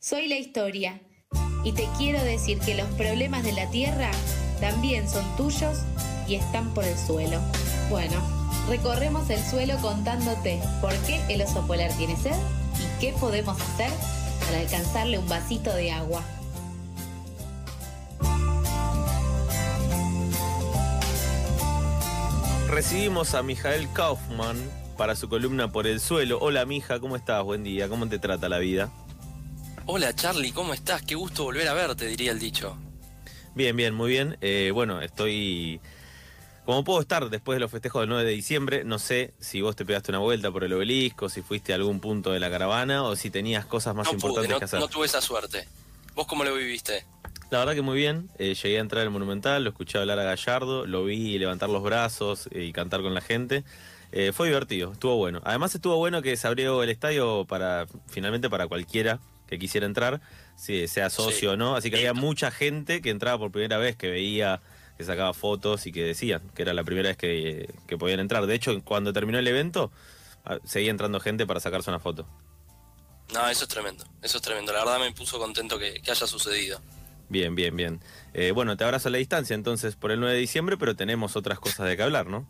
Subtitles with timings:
[0.00, 1.00] Soy la historia
[1.64, 4.12] y te quiero decir que los problemas de la tierra
[4.60, 5.80] también son tuyos
[6.28, 7.40] y están por el suelo.
[7.90, 8.14] Bueno,
[8.68, 12.36] recorremos el suelo contándote por qué el oso polar tiene sed
[12.76, 13.90] y qué podemos hacer
[14.46, 16.22] para alcanzarle un vasito de agua.
[22.68, 24.56] Recibimos a Mijael Kaufman
[24.96, 26.38] para su columna Por el suelo.
[26.40, 27.42] Hola Mija, ¿cómo estás?
[27.42, 28.92] Buen día, ¿cómo te trata la vida?
[29.90, 31.00] Hola Charlie, ¿cómo estás?
[31.00, 32.76] Qué gusto volver a verte, diría el dicho.
[33.54, 34.36] Bien, bien, muy bien.
[34.42, 35.80] Eh, bueno, estoy...
[36.66, 39.76] Como puedo estar después de los festejos del 9 de diciembre, no sé si vos
[39.76, 43.02] te pegaste una vuelta por el obelisco, si fuiste a algún punto de la caravana
[43.02, 44.78] o si tenías cosas más importantes que hacer.
[44.78, 45.66] No tuve esa suerte.
[46.14, 47.06] ¿Vos cómo lo viviste?
[47.50, 48.28] La verdad que muy bien.
[48.38, 51.82] Eh, llegué a entrar al Monumental, lo escuché hablar a Gallardo, lo vi levantar los
[51.82, 53.64] brazos eh, y cantar con la gente.
[54.34, 55.40] fue divertido, estuvo bueno.
[55.44, 59.18] Además estuvo bueno que se abrió el estadio para finalmente para cualquiera
[59.48, 60.20] que quisiera entrar,
[60.56, 61.74] si sea socio o no.
[61.74, 64.60] Así que había mucha gente que entraba por primera vez, que veía,
[64.96, 68.46] que sacaba fotos y que decían que era la primera vez que, podían entrar.
[68.46, 69.90] De hecho, cuando terminó el evento,
[70.44, 72.26] ah, seguía entrando gente para sacarse una foto.
[73.32, 74.72] No, eso es tremendo, eso es tremendo.
[74.72, 76.80] La verdad me puso contento que, haya sucedido.
[77.28, 78.00] Bien, bien, bien.
[78.32, 81.36] Eh, bueno, te abrazo a la distancia entonces por el 9 de diciembre, pero tenemos
[81.36, 82.46] otras cosas de que hablar, ¿no?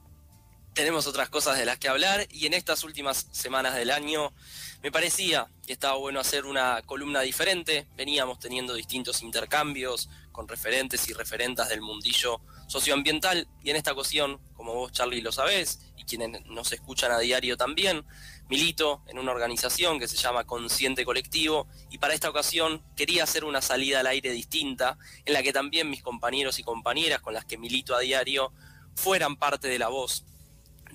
[0.75, 4.33] Tenemos otras cosas de las que hablar y en estas últimas semanas del año
[4.81, 7.89] me parecía que estaba bueno hacer una columna diferente.
[7.97, 14.41] Veníamos teniendo distintos intercambios con referentes y referentas del mundillo socioambiental y en esta ocasión,
[14.55, 18.05] como vos Charlie lo sabés y quienes nos escuchan a diario también,
[18.49, 23.45] milito en una organización que se llama Consciente Colectivo y para esta ocasión quería hacer
[23.45, 27.45] una salida al aire distinta en la que también mis compañeros y compañeras con las
[27.45, 28.53] que milito a diario
[28.95, 30.25] fueran parte de la voz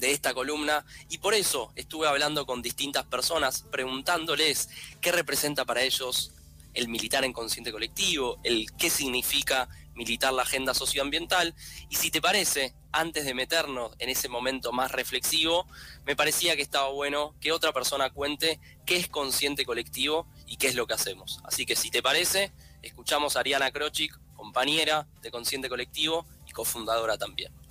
[0.03, 4.67] de esta columna y por eso estuve hablando con distintas personas preguntándoles
[4.99, 6.33] qué representa para ellos
[6.73, 11.55] el militar en consciente colectivo, el qué significa militar la agenda socioambiental
[11.89, 15.67] y si te parece, antes de meternos en ese momento más reflexivo,
[16.05, 20.67] me parecía que estaba bueno que otra persona cuente qué es consciente colectivo y qué
[20.67, 21.39] es lo que hacemos.
[21.45, 22.51] Así que si te parece,
[22.81, 27.62] escuchamos a Ariana Krochik, compañera de Consciente Colectivo y cofundadora también.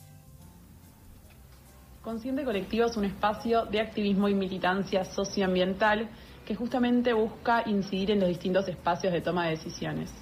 [2.02, 6.08] Consciente Colectivo es un espacio de activismo y militancia socioambiental
[6.44, 10.12] que justamente busca incidir en los distintos espacios de toma de decisiones.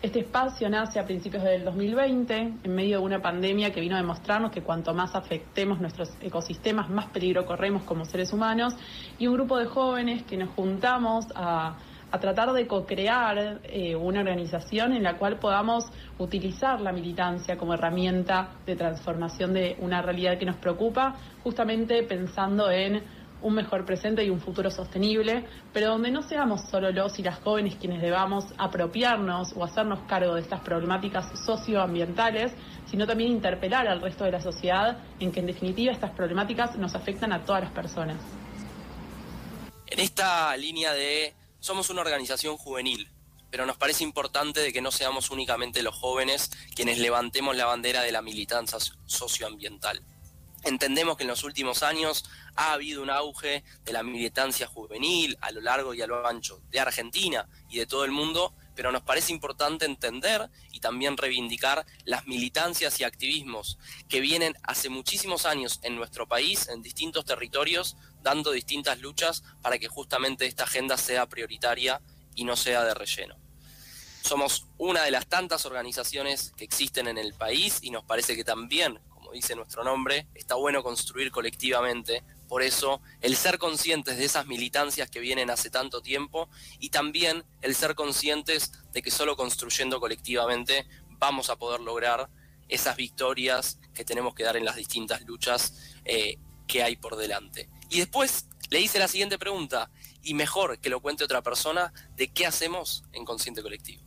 [0.00, 3.98] Este espacio nace a principios del 2020, en medio de una pandemia que vino a
[3.98, 8.76] demostrarnos que cuanto más afectemos nuestros ecosistemas, más peligro corremos como seres humanos,
[9.18, 11.76] y un grupo de jóvenes que nos juntamos a
[12.14, 15.86] a tratar de co-crear eh, una organización en la cual podamos
[16.18, 22.70] utilizar la militancia como herramienta de transformación de una realidad que nos preocupa, justamente pensando
[22.70, 23.02] en
[23.42, 27.40] un mejor presente y un futuro sostenible, pero donde no seamos solo los y las
[27.40, 32.52] jóvenes quienes debamos apropiarnos o hacernos cargo de estas problemáticas socioambientales,
[32.86, 36.94] sino también interpelar al resto de la sociedad en que en definitiva estas problemáticas nos
[36.94, 38.18] afectan a todas las personas.
[39.88, 43.10] En esta línea de somos una organización juvenil,
[43.50, 48.02] pero nos parece importante de que no seamos únicamente los jóvenes quienes levantemos la bandera
[48.02, 48.76] de la militancia
[49.06, 50.04] socioambiental.
[50.64, 55.52] Entendemos que en los últimos años ha habido un auge de la militancia juvenil a
[55.52, 59.02] lo largo y a lo ancho de Argentina y de todo el mundo, pero nos
[59.02, 65.80] parece importante entender y también reivindicar las militancias y activismos que vienen hace muchísimos años
[65.82, 71.26] en nuestro país, en distintos territorios, dando distintas luchas para que justamente esta agenda sea
[71.26, 72.00] prioritaria
[72.34, 73.36] y no sea de relleno.
[74.22, 78.42] Somos una de las tantas organizaciones que existen en el país y nos parece que
[78.42, 84.24] también, como dice nuestro nombre, está bueno construir colectivamente por eso, el ser conscientes de
[84.24, 89.36] esas militancias que vienen hace tanto tiempo y también el ser conscientes de que solo
[89.36, 90.86] construyendo colectivamente
[91.18, 92.28] vamos a poder lograr
[92.68, 97.68] esas victorias que tenemos que dar en las distintas luchas eh, que hay por delante.
[97.90, 99.90] Y después le hice la siguiente pregunta,
[100.22, 104.02] y mejor que lo cuente otra persona, de qué hacemos en Consciente Colectivo.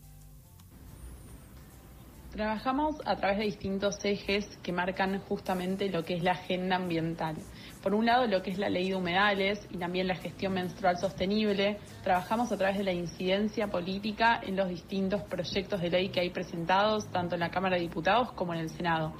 [2.31, 7.35] Trabajamos a través de distintos ejes que marcan justamente lo que es la agenda ambiental.
[7.81, 10.97] Por un lado, lo que es la ley de humedales y también la gestión menstrual
[10.97, 11.79] sostenible.
[12.03, 16.29] Trabajamos a través de la incidencia política en los distintos proyectos de ley que hay
[16.29, 19.13] presentados, tanto en la Cámara de Diputados como en el Senado.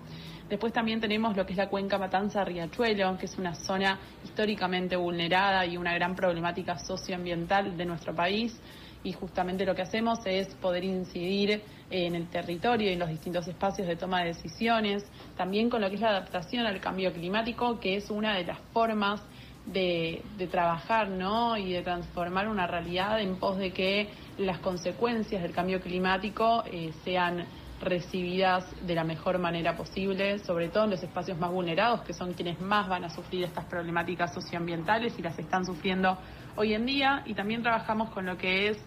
[0.49, 5.65] Después también tenemos lo que es la cuenca Matanza-Riachuelo, que es una zona históricamente vulnerada
[5.65, 8.57] y una gran problemática socioambiental de nuestro país
[9.03, 13.47] y justamente lo que hacemos es poder incidir en el territorio y en los distintos
[13.47, 15.05] espacios de toma de decisiones,
[15.35, 18.59] también con lo que es la adaptación al cambio climático, que es una de las
[18.73, 19.21] formas
[19.65, 21.57] de, trabajar ¿no?
[21.57, 26.91] y de transformar una realidad en pos de que las consecuencias del cambio climático eh,
[27.03, 27.45] sean
[27.81, 32.33] recibidas de la mejor manera posible, sobre todo en los espacios más vulnerados, que son
[32.33, 36.17] quienes más van a sufrir estas problemáticas socioambientales y las están sufriendo
[36.55, 37.21] hoy en día.
[37.25, 38.77] Y también trabajamos con lo que es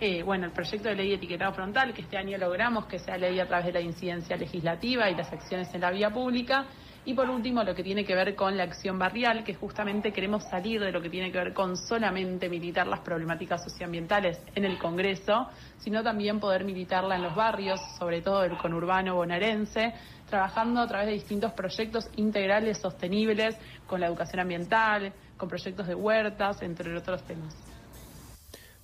[0.00, 3.18] eh, bueno, el proyecto de ley de etiquetado frontal, que este año logramos que sea
[3.18, 6.66] ley a través de la incidencia legislativa y las acciones en la vía pública.
[7.04, 10.44] Y por último, lo que tiene que ver con la acción barrial, que justamente queremos
[10.44, 14.78] salir de lo que tiene que ver con solamente militar las problemáticas socioambientales en el
[14.78, 15.48] Congreso,
[15.78, 19.94] sino también poder militarla en los barrios, sobre todo el conurbano bonaerense,
[20.28, 23.56] trabajando a través de distintos proyectos integrales sostenibles
[23.86, 27.67] con la educación ambiental, con proyectos de huertas, entre otros temas.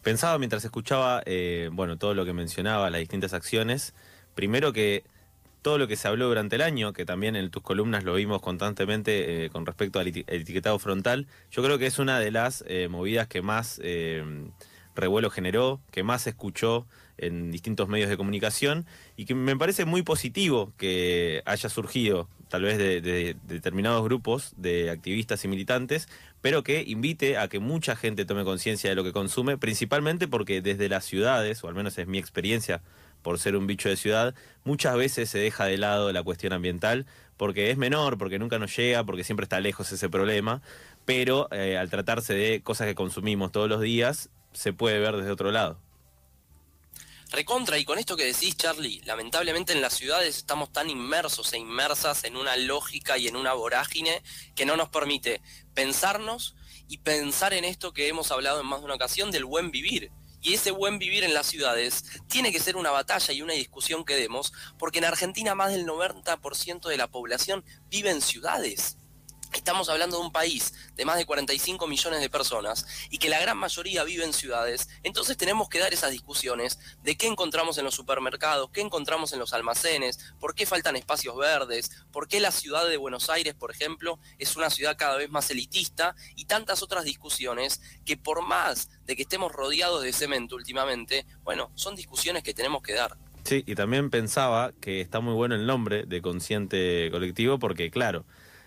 [0.05, 3.95] Pensaba mientras escuchaba, eh, bueno, todo lo que mencionaba, las distintas acciones,
[4.35, 5.03] primero que
[5.65, 8.43] todo lo que se habló durante el año, que también en tus columnas lo vimos
[8.43, 12.89] constantemente eh, con respecto al etiquetado frontal, yo creo que es una de las eh,
[12.91, 14.23] movidas que más eh,
[14.95, 16.87] revuelo generó, que más se escuchó
[17.17, 18.87] en distintos medios de comunicación
[19.17, 24.91] y que me parece muy positivo que haya surgido tal vez de, determinados grupos de
[24.91, 26.09] activistas y militantes,
[26.41, 30.61] pero que invite a que mucha gente tome conciencia de lo que consume, principalmente porque
[30.61, 32.81] desde las ciudades, o al menos es mi experiencia
[33.23, 37.07] por ser un bicho de ciudad, muchas veces se deja de lado la cuestión ambiental
[37.37, 40.63] porque es menor, porque nunca nos llega, porque siempre está lejos ese problema,
[41.05, 45.31] pero eh, al tratarse de cosas que consumimos todos los días, se puede ver desde
[45.31, 45.79] otro lado.
[47.31, 51.59] Recontra, y con esto que decís, Charlie, lamentablemente en las ciudades estamos tan inmersos e
[51.59, 54.23] inmersas en una lógica y en una vorágine
[54.55, 55.43] que no nos permite
[55.75, 56.55] pensarnos
[56.87, 60.13] y pensar en esto que hemos hablado en más de una ocasión del buen vivir
[60.45, 64.05] y ese buen vivir en las ciudades tiene que ser una batalla y una discusión
[64.05, 68.99] que demos, porque en Argentina más del 90% de la población vive en ciudades.
[69.55, 73.41] Estamos hablando de un país de más de 45 millones de personas y que la
[73.41, 77.85] gran mayoría vive en ciudades, entonces tenemos que dar esas discusiones de qué encontramos en
[77.85, 82.51] los supermercados, qué encontramos en los almacenes, por qué faltan espacios verdes, por qué la
[82.51, 86.83] ciudad de Buenos Aires, por ejemplo, es una ciudad cada vez más elitista y tantas
[86.83, 92.43] otras discusiones que por más de que estemos rodeados de cemento últimamente, bueno, son discusiones
[92.43, 93.17] que tenemos que dar.
[93.45, 98.25] Sí, y también pensaba que está muy bueno el nombre de consciente colectivo porque, claro,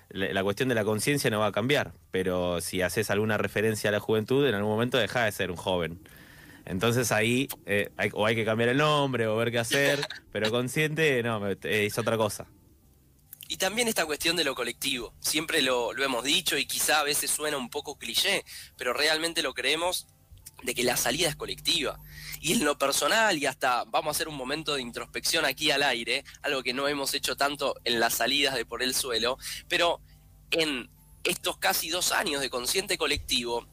[0.09, 3.93] la cuestión de la conciencia no va a cambiar, pero si haces alguna referencia a
[3.93, 5.99] la juventud, en algún momento deja de ser un joven.
[6.65, 10.51] Entonces ahí eh, hay, o hay que cambiar el nombre o ver qué hacer, pero
[10.51, 12.47] consciente no, es otra cosa.
[13.49, 17.03] Y también esta cuestión de lo colectivo, siempre lo, lo hemos dicho y quizá a
[17.03, 18.43] veces suena un poco cliché,
[18.75, 20.07] pero realmente lo creemos
[20.63, 21.99] de que la salida es colectiva.
[22.39, 25.83] Y en lo personal, y hasta vamos a hacer un momento de introspección aquí al
[25.83, 29.37] aire, algo que no hemos hecho tanto en las salidas de por el suelo,
[29.67, 30.01] pero
[30.51, 30.89] en
[31.23, 33.67] estos casi dos años de consciente colectivo,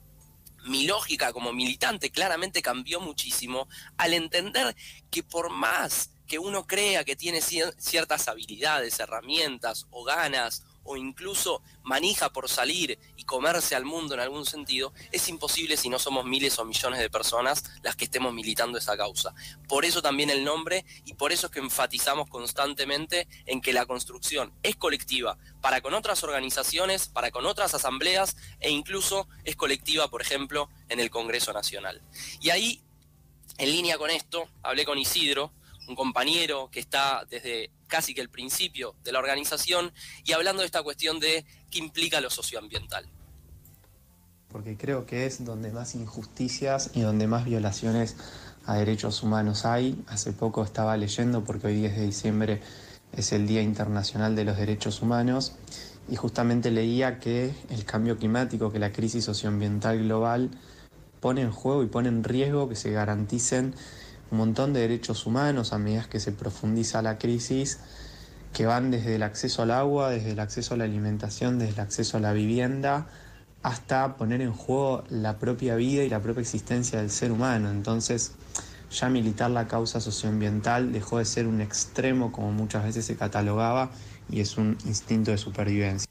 [0.64, 4.74] mi lógica como militante claramente cambió muchísimo al entender
[5.10, 11.62] que por más que uno crea que tiene ciertas habilidades, herramientas o ganas o incluso
[11.82, 16.24] manija por salir y comerse al mundo en algún sentido, es imposible si no somos
[16.24, 19.34] miles o millones de personas las que estemos militando esa causa.
[19.68, 23.86] Por eso también el nombre y por eso es que enfatizamos constantemente en que la
[23.86, 30.08] construcción es colectiva para con otras organizaciones, para con otras asambleas e incluso es colectiva,
[30.08, 32.02] por ejemplo, en el Congreso Nacional.
[32.40, 32.82] Y ahí,
[33.58, 35.52] en línea con esto, hablé con Isidro,
[35.88, 39.92] un compañero que está desde casi que el principio de la organización
[40.24, 43.06] y hablando de esta cuestión de qué implica lo socioambiental.
[44.48, 48.16] Porque creo que es donde más injusticias y donde más violaciones
[48.66, 50.02] a derechos humanos hay.
[50.06, 52.60] Hace poco estaba leyendo, porque hoy 10 de diciembre
[53.12, 55.52] es el Día Internacional de los Derechos Humanos,
[56.08, 60.50] y justamente leía que el cambio climático, que la crisis socioambiental global
[61.20, 63.74] pone en juego y pone en riesgo que se garanticen
[64.30, 67.80] un montón de derechos humanos a medida que se profundiza la crisis,
[68.52, 71.80] que van desde el acceso al agua, desde el acceso a la alimentación, desde el
[71.80, 73.08] acceso a la vivienda,
[73.62, 77.70] hasta poner en juego la propia vida y la propia existencia del ser humano.
[77.70, 78.32] Entonces,
[78.90, 83.90] ya militar la causa socioambiental dejó de ser un extremo como muchas veces se catalogaba
[84.30, 86.08] y es un instinto de supervivencia.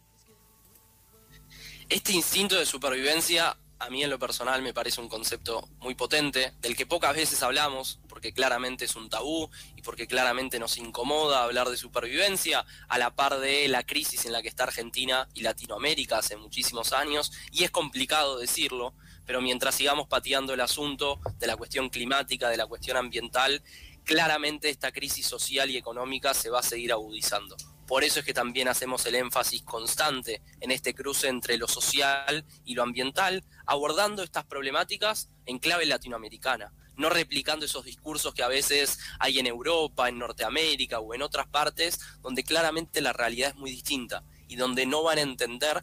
[1.90, 6.54] Este instinto de supervivencia a mí en lo personal me parece un concepto muy potente,
[6.62, 11.44] del que pocas veces hablamos, porque claramente es un tabú y porque claramente nos incomoda
[11.44, 15.42] hablar de supervivencia, a la par de la crisis en la que está Argentina y
[15.42, 18.94] Latinoamérica hace muchísimos años, y es complicado decirlo,
[19.26, 23.62] pero mientras sigamos pateando el asunto de la cuestión climática, de la cuestión ambiental,
[24.06, 27.58] claramente esta crisis social y económica se va a seguir agudizando.
[27.86, 32.46] Por eso es que también hacemos el énfasis constante en este cruce entre lo social
[32.64, 38.48] y lo ambiental, abordando estas problemáticas en clave latinoamericana, no replicando esos discursos que a
[38.48, 43.56] veces hay en Europa, en Norteamérica o en otras partes, donde claramente la realidad es
[43.56, 45.82] muy distinta y donde no van a entender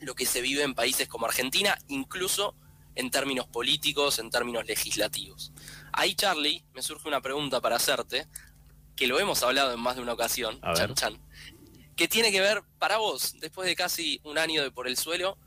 [0.00, 2.54] lo que se vive en países como Argentina, incluso
[2.94, 5.52] en términos políticos, en términos legislativos.
[5.92, 8.26] Ahí, Charlie, me surge una pregunta para hacerte,
[8.96, 11.20] que lo hemos hablado en más de una ocasión, Chan Chan,
[11.96, 15.38] que tiene que ver para vos, después de casi un año de por el suelo,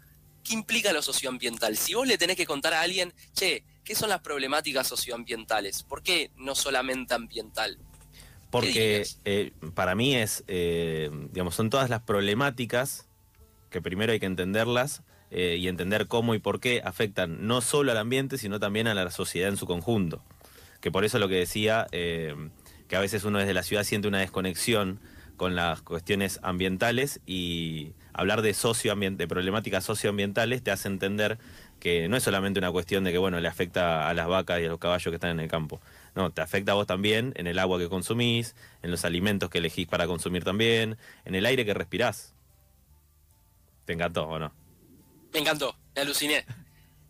[0.43, 1.77] ¿qué implica lo socioambiental?
[1.77, 5.83] Si vos le tenés que contar a alguien, che, ¿qué son las problemáticas socioambientales?
[5.83, 7.77] ¿Por qué no solamente ambiental?
[8.49, 13.07] Porque eh, para mí es, eh, digamos, son todas las problemáticas
[13.71, 17.91] que primero hay que entenderlas eh, y entender cómo y por qué afectan no solo
[17.91, 20.23] al ambiente, sino también a la sociedad en su conjunto.
[20.81, 24.19] Que por eso lo que decía, que a veces uno desde la ciudad siente una
[24.19, 24.99] desconexión
[25.37, 31.39] con las cuestiones ambientales y hablar de, socioambiente, de problemáticas socioambientales te hace entender
[31.83, 34.63] que no es solamente una cuestión de que bueno le afecta a las vacas y
[34.63, 35.81] a los caballos que están en el campo.
[36.15, 39.57] No, te afecta a vos también en el agua que consumís, en los alimentos que
[39.57, 42.33] elegís para consumir también, en el aire que respirás.
[43.83, 44.53] ¿Te encantó o no?
[45.33, 46.45] Me encantó, me aluciné.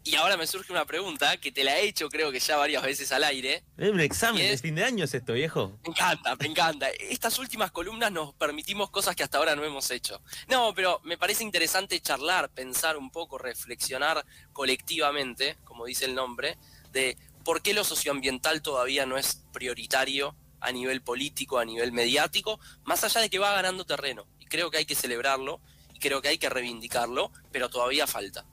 [0.05, 2.83] Y ahora me surge una pregunta que te la he hecho creo que ya varias
[2.83, 3.63] veces al aire.
[3.77, 5.79] Es un examen de fin de año es esto, viejo.
[5.83, 6.89] Me encanta, me encanta.
[6.89, 10.22] Estas últimas columnas nos permitimos cosas que hasta ahora no hemos hecho.
[10.50, 16.57] No, pero me parece interesante charlar, pensar un poco, reflexionar colectivamente, como dice el nombre,
[16.91, 22.60] de por qué lo socioambiental todavía no es prioritario a nivel político, a nivel mediático,
[22.83, 24.27] más allá de que va ganando terreno.
[24.39, 25.62] Y creo que hay que celebrarlo
[26.03, 28.45] creo que hay que reivindicarlo, pero todavía falta.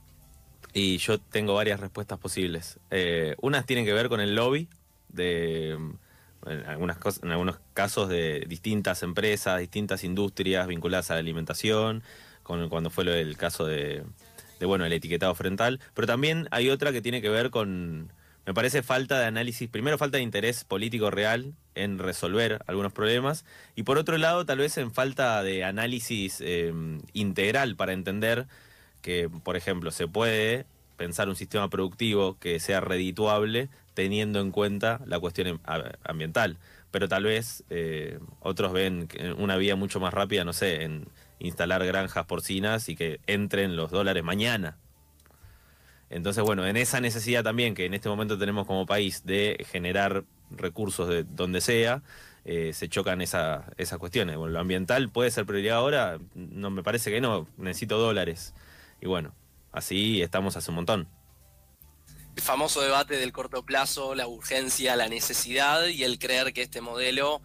[0.72, 2.78] Y yo tengo varias respuestas posibles.
[2.90, 4.68] Eh, unas tienen que ver con el lobby
[5.08, 5.76] de
[6.46, 12.02] en, algunas cosas, en algunos casos de distintas empresas, distintas industrias vinculadas a la alimentación,
[12.42, 14.04] con, cuando fue del caso de,
[14.58, 18.12] de, bueno, el etiquetado frontal, pero también hay otra que tiene que ver con,
[18.46, 23.44] me parece falta de análisis, primero falta de interés político real en resolver algunos problemas
[23.76, 26.72] y por otro lado tal vez en falta de análisis eh,
[27.12, 28.46] integral para entender
[29.02, 30.66] que, por ejemplo, se puede
[30.96, 35.60] pensar un sistema productivo que sea redituable teniendo en cuenta la cuestión
[36.04, 36.58] ambiental.
[36.90, 41.06] Pero tal vez eh, otros ven una vía mucho más rápida, no sé, en
[41.38, 44.76] instalar granjas porcinas y que entren los dólares mañana.
[46.10, 50.24] Entonces, bueno, en esa necesidad también que en este momento tenemos como país de generar
[50.50, 52.02] recursos de donde sea,
[52.44, 53.64] eh, se chocan esas
[53.98, 54.36] cuestiones.
[54.36, 58.54] Bueno, lo ambiental puede ser prioridad ahora, no me parece que no, necesito dólares.
[59.00, 59.34] Y bueno,
[59.72, 61.08] así estamos hace un montón.
[62.36, 66.80] El famoso debate del corto plazo, la urgencia, la necesidad y el creer que este
[66.80, 67.42] modelo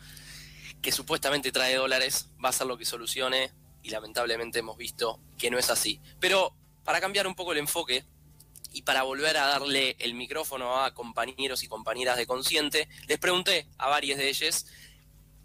[0.82, 5.50] que supuestamente trae dólares va a ser lo que solucione y lamentablemente hemos visto que
[5.50, 6.00] no es así.
[6.20, 8.06] Pero para cambiar un poco el enfoque,
[8.76, 13.70] y para volver a darle el micrófono a compañeros y compañeras de Consciente, les pregunté
[13.78, 14.66] a varios de ellos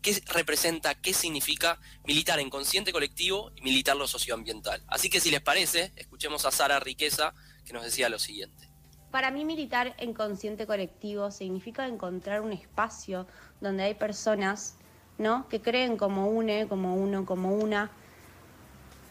[0.00, 4.82] qué representa, qué significa militar en consciente colectivo y militar lo socioambiental.
[4.86, 8.68] Así que si les parece, escuchemos a Sara Riqueza que nos decía lo siguiente.
[9.10, 13.26] Para mí militar en consciente colectivo significa encontrar un espacio
[13.60, 14.76] donde hay personas
[15.18, 15.48] ¿no?
[15.48, 17.90] que creen como une, como uno, como una,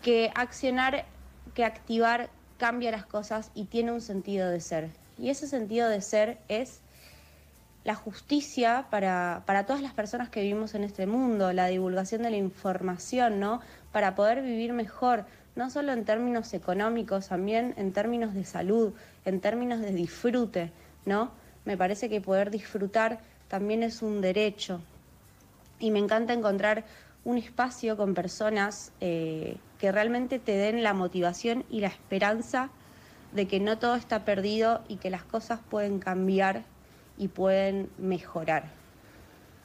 [0.01, 1.05] que accionar,
[1.53, 4.89] que activar cambia las cosas y tiene un sentido de ser.
[5.17, 6.81] Y ese sentido de ser es
[7.89, 12.29] la justicia para, para, todas las personas que vivimos en este mundo, la divulgación de
[12.29, 13.62] la información, ¿no?
[13.91, 18.93] Para poder vivir mejor, no solo en términos económicos, también en términos de salud,
[19.25, 20.72] en términos de disfrute,
[21.08, 21.31] ¿no?
[21.65, 24.81] Me parece que poder disfrutar también es un derecho.
[25.79, 26.86] Y me encanta encontrar
[27.25, 32.69] un espacio con personas eh, que realmente te den la motivación y la esperanza
[33.31, 36.65] de que no todo está perdido y que las cosas pueden cambiar
[37.19, 38.71] y pueden mejorar.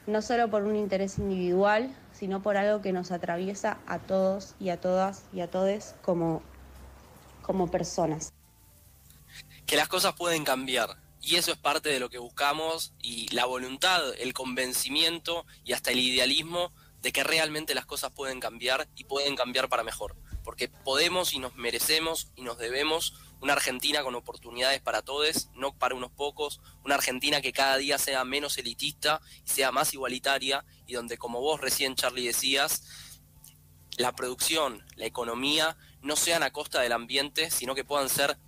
[0.05, 4.69] No solo por un interés individual, sino por algo que nos atraviesa a todos y
[4.69, 6.43] a todas y a todes como,
[7.41, 8.31] como personas.
[9.65, 13.45] Que las cosas pueden cambiar, y eso es parte de lo que buscamos y la
[13.45, 16.71] voluntad, el convencimiento y hasta el idealismo
[17.01, 20.15] de que realmente las cosas pueden cambiar y pueden cambiar para mejor.
[20.43, 23.15] Porque podemos y nos merecemos y nos debemos
[23.45, 27.99] una Argentina con oportunidades para todos, no para unos pocos, una Argentina que cada día
[27.99, 32.81] sea menos elitista y sea más igualitaria y donde, como vos recién, Charlie, decías,
[33.97, 38.39] la producción, la economía no sean a costa del ambiente, sino que puedan ser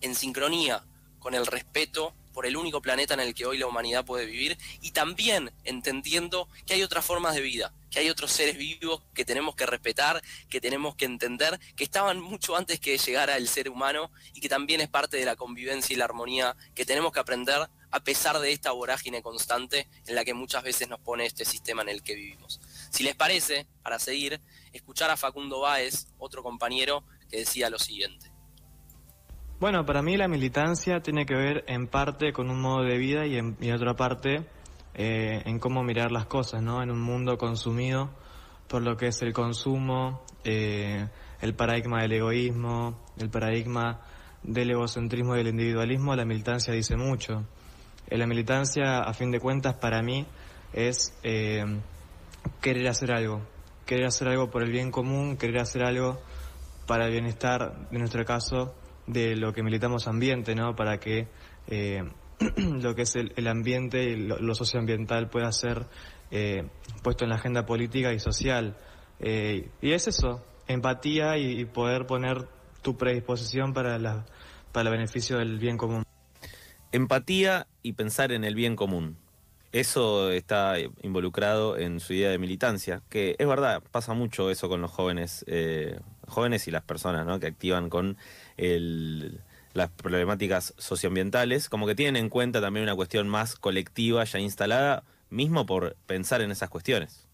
[0.00, 0.86] en sincronía
[1.18, 4.58] con el respeto por el único planeta en el que hoy la humanidad puede vivir
[4.82, 9.24] y también entendiendo que hay otras formas de vida, que hay otros seres vivos que
[9.24, 13.70] tenemos que respetar, que tenemos que entender, que estaban mucho antes que llegara el ser
[13.70, 17.20] humano y que también es parte de la convivencia y la armonía que tenemos que
[17.20, 21.46] aprender a pesar de esta vorágine constante en la que muchas veces nos pone este
[21.46, 22.60] sistema en el que vivimos.
[22.90, 24.42] Si les parece, para seguir,
[24.74, 28.35] escuchar a Facundo Báez, otro compañero, que decía lo siguiente.
[29.58, 33.24] Bueno, para mí la militancia tiene que ver en parte con un modo de vida
[33.24, 34.44] y en, otra parte
[34.92, 36.82] eh, en cómo mirar las cosas, ¿no?
[36.82, 38.10] En un mundo consumido
[38.68, 41.08] por lo que es el consumo, eh,
[41.40, 44.02] el paradigma del egoísmo, el paradigma
[44.42, 47.46] del egocentrismo y del individualismo, la militancia dice mucho.
[48.08, 50.26] Eh, la militancia, a fin de cuentas, para mí
[50.74, 53.40] es querer hacer algo,
[53.86, 56.20] querer hacer algo por el bien común, querer hacer algo
[56.86, 58.74] para el bienestar, en nuestro caso,
[59.06, 60.74] de lo que militamos ambiente, ¿no?
[60.74, 61.28] Para que
[61.68, 62.02] eh,
[62.56, 65.86] lo que es el, ambiente y lo, socioambiental pueda ser
[66.30, 66.68] eh,
[67.02, 68.76] puesto en la agenda política y social.
[69.20, 72.48] Eh, y es eso, empatía y, poder poner
[72.82, 74.26] tu predisposición para, la,
[74.72, 76.04] para el beneficio del bien común.
[76.92, 79.16] Empatía y pensar en el bien común.
[79.72, 84.80] Eso está involucrado en su idea de militancia, que es verdad, pasa mucho eso con
[84.80, 85.44] los jóvenes,
[86.26, 87.38] jóvenes y las personas ¿no?
[87.38, 88.16] que activan con
[88.56, 95.04] las problemáticas socioambientales, como que tienen en cuenta también una cuestión más colectiva ya instalada,
[95.30, 97.26] mismo por pensar en esas cuestiones.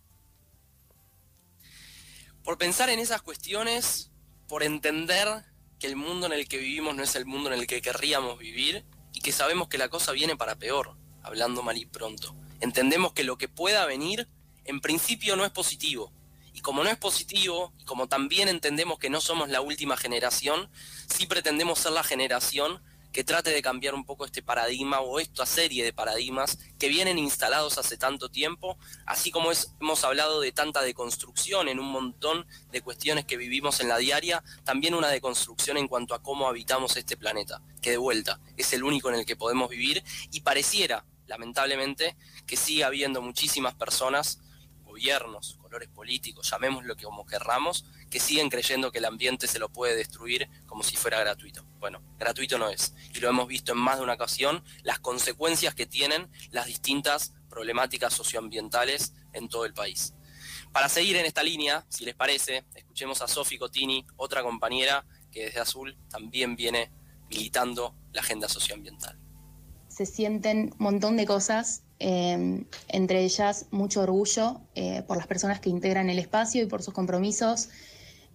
[2.44, 4.10] Por pensar en esas cuestiones,
[4.48, 5.28] por entender
[5.78, 8.38] que el mundo en el que vivimos no es el mundo en el que querríamos
[8.38, 12.34] vivir y que sabemos que la cosa viene para peor, hablando mal y pronto.
[12.60, 14.28] Entendemos que lo que pueda venir
[14.64, 16.12] en principio no es positivo,
[16.52, 20.70] y como no es positivo, y como también entendemos que no somos la última generación,
[21.06, 22.82] sí pretendemos ser la generación
[23.12, 27.18] que trate de cambiar un poco este paradigma o esta serie de paradigmas que vienen
[27.18, 32.80] instalados hace tanto tiempo, así como hemos hablado de tanta deconstrucción en un montón de
[32.80, 37.16] cuestiones que vivimos en la diaria, también una deconstrucción en cuanto a cómo habitamos este
[37.16, 42.16] planeta, que de vuelta es el único en el que podemos vivir y pareciera, lamentablemente,
[42.46, 44.40] que sigue habiendo muchísimas personas
[44.84, 49.96] gobiernos, colores políticos, llamémoslo como querramos, que siguen creyendo que el ambiente se lo puede
[49.96, 51.64] destruir como si fuera gratuito.
[51.80, 52.94] Bueno, gratuito no es.
[53.14, 57.32] Y lo hemos visto en más de una ocasión, las consecuencias que tienen las distintas
[57.48, 60.12] problemáticas socioambientales en todo el país.
[60.72, 65.46] Para seguir en esta línea, si les parece, escuchemos a Sofi Cotini, otra compañera que
[65.46, 66.92] desde Azul también viene
[67.30, 69.18] militando la agenda socioambiental.
[69.88, 75.60] Se sienten un montón de cosas Em, entre ellas mucho orgullo eh, por las personas
[75.60, 77.68] que integran el espacio y por sus compromisos.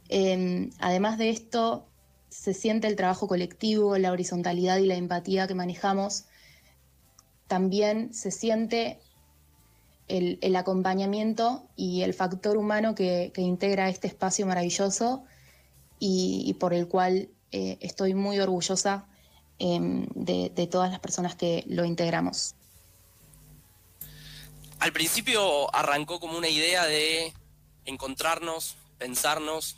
[0.08, 1.86] Em, además de esto,
[2.30, 6.28] se siente el trabajo colectivo, la horizontalidad y la empatía que manejamos.
[7.48, 9.02] También se siente
[10.08, 15.26] el, acompañamiento y el factor humano que, integra este espacio maravilloso
[16.00, 19.08] y, por el cual eh, estoy muy orgullosa
[19.60, 22.56] em, de todas las personas que lo integramos
[24.80, 27.34] al principio arrancó como una idea de
[27.86, 29.78] encontrarnos, pensarnos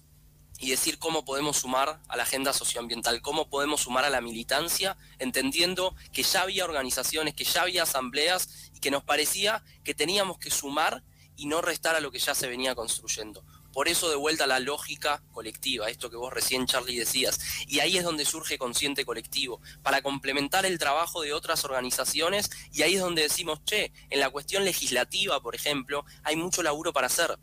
[0.60, 4.98] y decir cómo podemos sumar a la agenda socioambiental, cómo podemos sumar a la militancia,
[5.18, 10.38] entendiendo que ya había organizaciones, que ya había asambleas y que nos parecía que teníamos
[10.38, 11.04] que sumar
[11.38, 13.46] y no restar a lo que ya se venía construyendo.
[13.74, 17.40] Por eso de vuelta la lógica colectiva, esto que vos recién Charlie decías.
[17.68, 22.82] Y ahí es donde surge consciente colectivo, para complementar el trabajo de otras organizaciones y
[22.82, 27.08] ahí es donde decimos, che, en la cuestión legislativa, por ejemplo, hay mucho laburo para
[27.08, 27.38] hacer.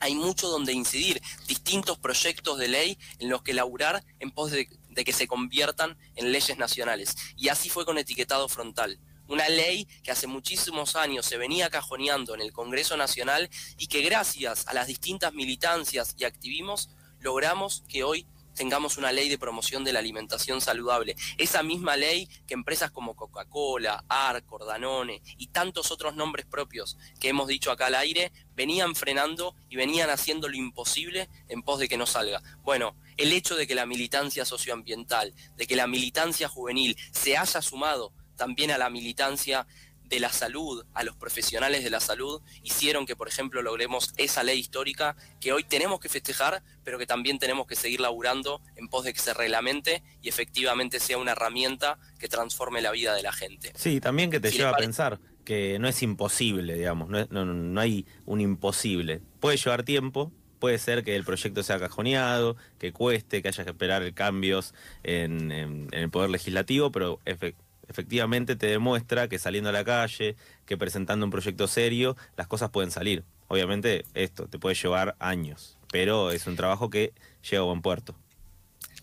[0.00, 4.68] Hay mucho donde incidir, distintos proyectos de ley en los que laburar en pos de,
[4.90, 7.16] de que se conviertan en leyes nacionales.
[7.36, 12.34] Y así fue con etiquetado frontal una ley que hace muchísimos años se venía cajoneando
[12.34, 18.04] en el Congreso Nacional y que gracias a las distintas militancias y activismos logramos que
[18.04, 18.26] hoy
[18.58, 21.14] tengamos una ley de promoción de la alimentación saludable.
[21.38, 27.28] Esa misma ley que empresas como Coca-Cola, Arcor, Danone y tantos otros nombres propios que
[27.28, 31.88] hemos dicho acá al aire venían frenando y venían haciendo lo imposible en pos de
[31.88, 32.42] que no salga.
[32.64, 37.62] Bueno, el hecho de que la militancia socioambiental, de que la militancia juvenil se haya
[37.62, 39.66] sumado también a la militancia
[40.08, 44.42] de la salud, a los profesionales de la salud, hicieron que, por ejemplo, logremos esa
[44.42, 48.88] ley histórica que hoy tenemos que festejar, pero que también tenemos que seguir laburando en
[48.88, 53.22] pos de que se reglamente y efectivamente sea una herramienta que transforme la vida de
[53.22, 53.72] la gente.
[53.74, 58.40] Sí, también que te lleva a pensar que no es imposible, digamos, no, hay un
[58.40, 59.20] imposible.
[59.40, 63.70] Puede llevar tiempo, puede ser que el proyecto sea cajoneado, que cueste, que haya que
[63.70, 69.84] esperar cambios en, el poder legislativo, pero efectivamente efectivamente te demuestra que saliendo a la
[69.84, 73.24] calle, que presentando un proyecto serio, las cosas pueden salir.
[73.48, 77.12] Obviamente esto te puede llevar años, pero es un trabajo que
[77.48, 78.14] llega a buen puerto.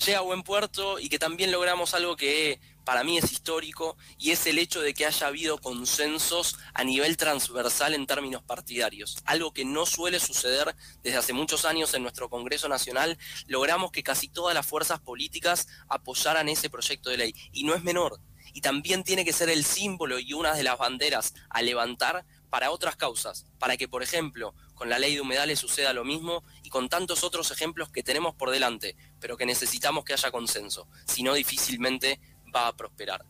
[0.06, 4.32] Llega a buen puerto y que también logramos algo que para mí es histórico y
[4.32, 9.52] es el hecho de que haya habido consensos a nivel transversal en términos partidarios, algo
[9.52, 13.18] que no suele suceder desde hace muchos años en nuestro Congreso Nacional,
[13.48, 17.84] logramos que casi todas las fuerzas políticas apoyaran ese proyecto de ley y no es
[17.84, 18.20] menor,
[18.56, 22.72] y también tiene que ser el símbolo y una de las banderas a levantar para
[22.72, 26.70] otras causas, para que, por ejemplo, con la ley de humedales suceda lo mismo y
[26.70, 31.22] con tantos otros ejemplos que tenemos por delante, pero que necesitamos que haya consenso, si
[31.22, 32.22] no difícilmente
[32.56, 33.26] va a prosperar.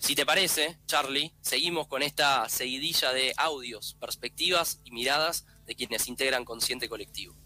[0.00, 6.08] Si te parece, Charlie, seguimos con esta seguidilla de audios, perspectivas y miradas de quienes
[6.08, 7.36] integran Consciente Colectivo.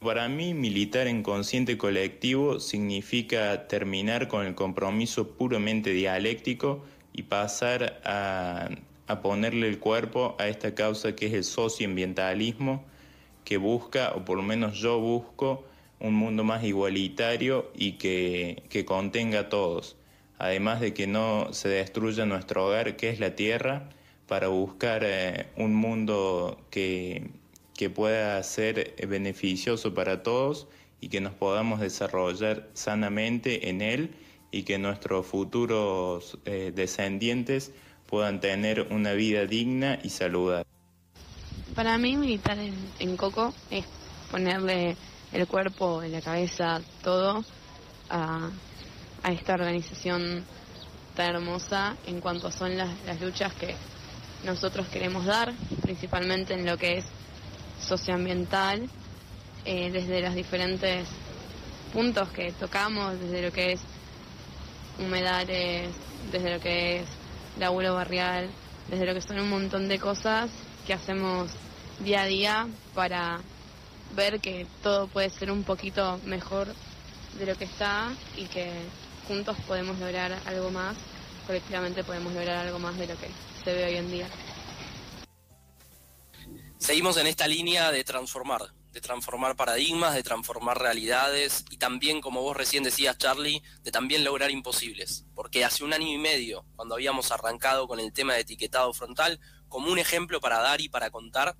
[0.00, 8.00] Para mí, militar en consciente colectivo significa terminar con el compromiso puramente dialéctico y pasar
[8.04, 8.68] a,
[9.22, 12.84] ponerle el cuerpo a esta causa que es el socioambientalismo,
[13.44, 15.64] que busca, o por lo menos yo busco,
[15.98, 19.96] un mundo más igualitario y que, que contenga a todos,
[20.38, 23.88] además de que no se destruya nuestro hogar, que es la tierra,
[24.28, 27.30] para buscar eh, un mundo que,
[27.76, 30.66] que pueda ser beneficioso para todos
[31.00, 34.14] y que nos podamos desarrollar sanamente en él
[34.50, 37.72] y que nuestros futuros eh, descendientes
[38.06, 40.64] puedan tener una vida digna y saludable.
[41.74, 43.84] Para mí militar en, en Coco es
[44.30, 44.96] ponerle
[45.32, 47.44] el cuerpo, en la cabeza, todo
[48.08, 48.50] a,
[49.22, 50.44] a esta organización
[51.14, 53.74] tan hermosa en cuanto son las, las luchas que
[54.44, 57.04] nosotros queremos dar, principalmente en lo que es
[57.80, 58.88] socioambiental,
[59.64, 61.08] eh, desde los diferentes
[61.92, 63.80] puntos que tocamos, desde lo que es
[64.98, 65.90] humedales,
[66.30, 67.06] desde lo que es
[67.58, 68.50] laburo barrial,
[68.88, 70.50] desde lo que son un montón de cosas
[70.86, 71.50] que hacemos
[72.00, 73.40] día a día para
[74.14, 76.68] ver que todo puede ser un poquito mejor
[77.38, 78.70] de lo que está y que
[79.26, 80.96] juntos podemos lograr algo más,
[81.46, 83.28] colectivamente podemos lograr algo más de lo que
[83.64, 84.26] se ve hoy en día.
[86.78, 92.42] Seguimos en esta línea de transformar, de transformar paradigmas, de transformar realidades y también, como
[92.42, 95.24] vos recién decías, Charlie, de también lograr imposibles.
[95.34, 99.40] Porque hace un año y medio, cuando habíamos arrancado con el tema de etiquetado frontal,
[99.68, 101.56] como un ejemplo para dar y para contar,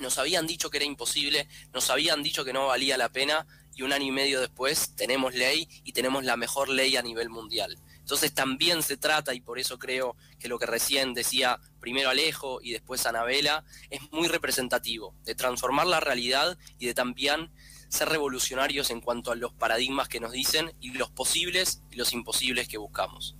[0.00, 3.82] nos habían dicho que era imposible, nos habían dicho que no valía la pena y
[3.82, 7.78] un año y medio después tenemos ley y tenemos la mejor ley a nivel mundial.
[8.06, 12.60] Entonces también se trata, y por eso creo que lo que recién decía primero Alejo
[12.62, 17.50] y después Anabela, es muy representativo, de transformar la realidad y de también
[17.88, 22.12] ser revolucionarios en cuanto a los paradigmas que nos dicen y los posibles y los
[22.12, 23.34] imposibles que buscamos.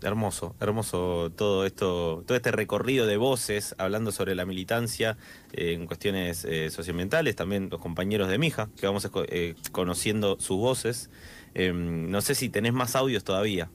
[0.00, 5.18] Hermoso, hermoso todo esto, todo este recorrido de voces hablando sobre la militancia
[5.52, 10.56] eh, en cuestiones eh, socioambientales, también los compañeros de Mija, que vamos eh, conociendo sus
[10.56, 11.10] voces.
[11.52, 13.70] Em, no sé si tenés más audios todavía.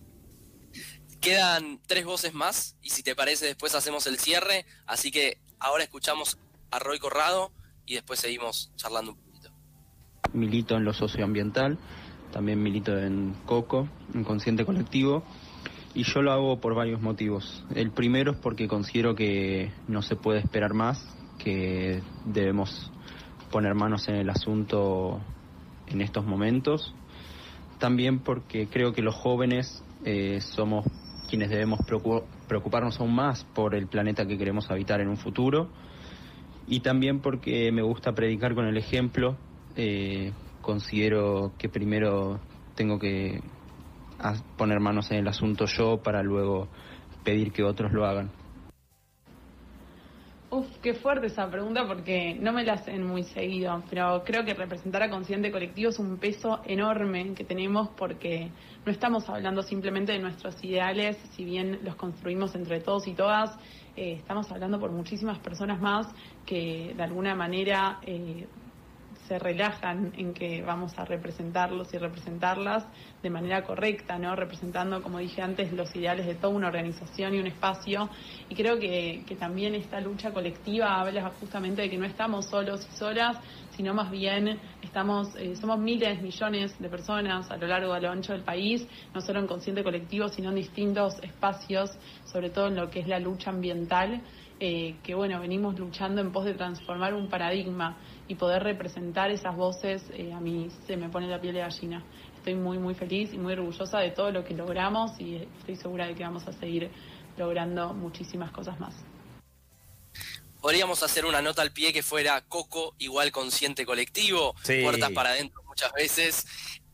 [1.22, 5.84] Quedan tres voces más y si te parece después hacemos el cierre, así que ahora
[5.84, 6.38] escuchamos
[6.72, 7.52] a Roy Corrado
[7.86, 9.50] y después seguimos charlando un poquito.
[10.34, 11.78] Milito en lo socioambiental,
[12.32, 15.24] también milito en COCO, en Consciente Colectivo
[15.96, 17.64] y yo lo hago por varios motivos.
[17.74, 22.92] El primero es porque considero que no se puede esperar más, que debemos
[23.50, 25.22] poner manos en el asunto
[25.88, 26.94] en estos momentos.
[27.80, 30.86] También porque creo que los jóvenes eh, somos
[31.36, 31.82] quienes debemos
[32.48, 35.68] preocuparnos aún más por el planeta que queremos habitar en un futuro.
[36.66, 39.36] Y también porque me gusta predicar con el ejemplo.
[39.76, 42.40] Eh, considero que primero
[42.76, 43.42] tengo que
[44.56, 46.70] poner manos en el asunto yo para luego
[47.26, 48.30] pedir que otros lo hagan?
[50.82, 55.04] Qué fuerte esa pregunta porque no me la hacen muy seguido, pero creo que representar
[55.04, 58.52] a Consciente Colectivo es un peso enorme que tenemos porque
[58.86, 63.58] no estamos hablando simplemente de nuestros ideales, si bien los construimos entre todos y todas,
[63.98, 66.08] eh, estamos hablando por muchísimas personas más
[66.46, 68.48] que de alguna manera eh,
[69.28, 72.86] se relajan en que vamos a representarlos y representarlas
[73.24, 74.36] de manera correcta, ¿no?
[74.36, 78.10] Representando, como dije antes, los ideales de toda una organización y un espacio.
[78.50, 82.88] Y creo que, que también esta lucha colectiva habla justamente de que no estamos solos
[82.92, 83.38] y solas,
[83.76, 88.10] sino más bien estamos, eh, somos miles, millones de personas a lo largo, a lo
[88.10, 91.92] ancho del país, no solo en consciente colectivo, sino en distintos espacios,
[92.26, 94.22] sobre todo en lo que es la lucha ambiental.
[94.58, 99.56] Eh, que bueno, venimos luchando en pos de transformar un paradigma y poder representar esas
[99.56, 102.04] voces, eh, a mí se me pone la piel de gallina.
[102.38, 106.08] estoy muy, muy feliz y muy orgullosa de todo lo que logramos y estoy segura
[106.08, 106.90] de que vamos a seguir
[107.38, 108.94] logrando muchísimas cosas más.
[110.62, 115.62] Podríamos hacer una nota al pie que fuera Coco igual consciente colectivo, puertas para adentro
[115.68, 116.48] muchas veces.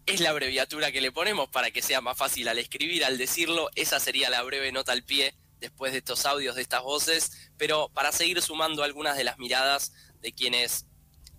[0.06, 3.70] Es la abreviatura que le ponemos para que sea más fácil al escribir, al decirlo.
[3.76, 7.88] Esa sería la breve nota al pie después de estos audios, de estas voces, pero
[7.94, 10.86] para seguir sumando algunas de las miradas de quienes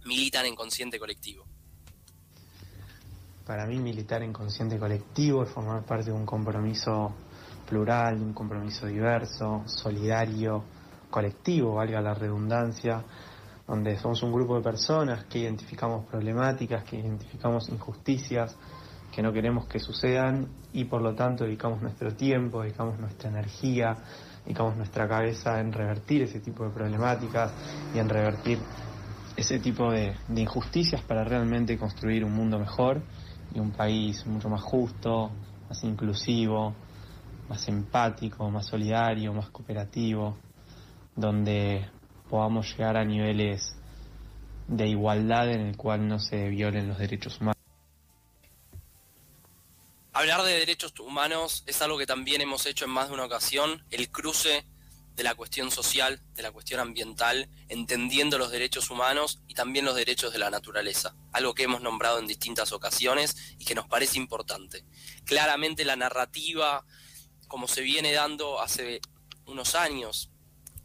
[0.04, 1.44] militan en consciente colectivo.
[3.46, 7.12] Para mí militar en consciente colectivo es formar parte de un compromiso
[7.68, 10.64] plural, un compromiso diverso, solidario,
[11.10, 13.02] colectivo, valga la redundancia,
[13.66, 18.56] donde somos un grupo de personas que identificamos problemáticas, que identificamos injusticias,
[19.12, 23.96] que no queremos que sucedan y por lo tanto dedicamos nuestro tiempo, dedicamos nuestra energía,
[24.44, 27.52] dedicamos nuestra cabeza en revertir ese tipo de problemáticas
[27.94, 28.58] y en revertir
[29.36, 33.02] ese tipo de, de injusticias para realmente construir un mundo mejor
[33.54, 35.30] y un país mucho más justo,
[35.68, 36.74] más inclusivo,
[37.48, 40.36] más empático, más solidario, más cooperativo,
[41.14, 41.86] donde
[42.28, 43.74] podamos llegar a niveles
[44.68, 47.60] de igualdad en el cual no se violen los derechos humanos.
[50.14, 53.84] Hablar de derechos humanos es algo que también hemos hecho en más de una ocasión,
[53.90, 54.64] el cruce
[55.14, 59.94] de la cuestión social, de la cuestión ambiental, entendiendo los derechos humanos y también los
[59.94, 64.18] derechos de la naturaleza, algo que hemos nombrado en distintas ocasiones y que nos parece
[64.18, 64.84] importante.
[65.24, 66.84] Claramente la narrativa,
[67.48, 69.00] como se viene dando hace
[69.46, 70.30] unos años,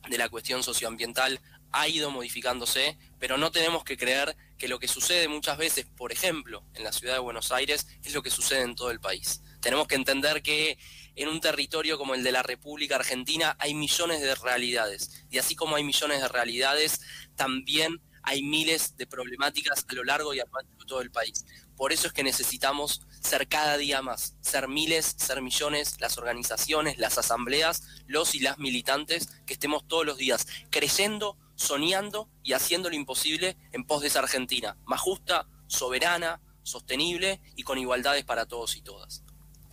[0.10, 4.88] de la cuestión socioambiental ha ido modificándose, pero no tenemos que creer que lo que
[4.88, 8.62] sucede muchas veces, por ejemplo, en la ciudad de Buenos Aires, es lo que sucede
[8.62, 9.42] en todo el país.
[9.60, 10.78] Tenemos que entender que
[11.18, 15.56] en un territorio como el de la República Argentina hay millones de realidades, y así
[15.56, 17.02] como hay millones de realidades,
[17.36, 21.46] también hay miles de problemáticas a lo largo y a lo de todo el país.
[21.76, 26.98] Por eso es que necesitamos ser cada día más, ser miles, ser millones, las organizaciones,
[26.98, 32.90] las asambleas, los y las militantes, que estemos todos los días creyendo, soñando y haciendo
[32.90, 38.46] lo imposible en pos de esa Argentina, más justa, soberana, sostenible y con igualdades para
[38.46, 39.24] todos y todas.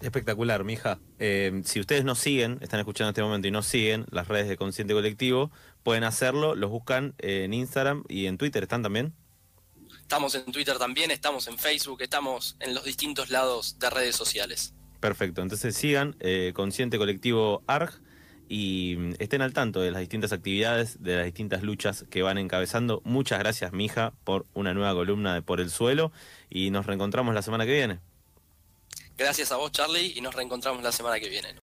[0.00, 0.98] Espectacular, mija.
[1.18, 4.48] Eh, si ustedes nos siguen, están escuchando en este momento y no siguen las redes
[4.48, 5.50] de Consciente Colectivo,
[5.82, 9.14] pueden hacerlo, los buscan en Instagram y en Twitter, ¿están también?
[10.00, 14.74] Estamos en Twitter también, estamos en Facebook, estamos en los distintos lados de redes sociales.
[15.00, 18.00] Perfecto, entonces sigan eh, Consciente Colectivo ARG
[18.48, 22.38] y mm, estén al tanto de las distintas actividades, de las distintas luchas que van
[22.38, 23.00] encabezando.
[23.04, 26.12] Muchas gracias, mija, por una nueva columna de Por el Suelo
[26.50, 28.00] y nos reencontramos la semana que viene.
[29.16, 31.48] Gracias a vos, Charlie, y nos reencontramos la semana que viene.